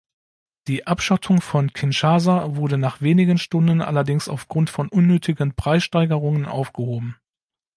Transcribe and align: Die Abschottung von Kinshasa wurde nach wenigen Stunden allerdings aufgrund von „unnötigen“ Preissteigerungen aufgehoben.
Die 0.67 0.87
Abschottung 0.87 1.41
von 1.41 1.73
Kinshasa 1.73 2.55
wurde 2.55 2.79
nach 2.79 3.01
wenigen 3.01 3.37
Stunden 3.37 3.81
allerdings 3.81 4.29
aufgrund 4.29 4.71
von 4.71 4.89
„unnötigen“ 4.89 5.53
Preissteigerungen 5.53 6.45
aufgehoben. 6.47 7.17